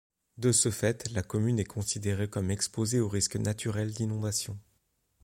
De 0.39 0.51
ce 0.51 0.71
fait 0.71 1.11
la 1.11 1.21
commune 1.21 1.59
est 1.59 1.63
considérée 1.63 2.27
comme 2.27 2.49
exposée 2.49 2.99
au 2.99 3.07
risque 3.07 3.35
naturel 3.35 3.93
d'inondation. 3.93 4.57